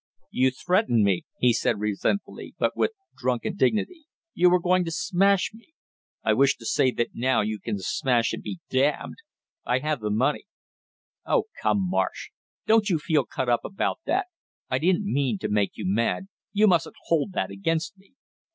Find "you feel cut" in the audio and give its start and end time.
12.89-13.47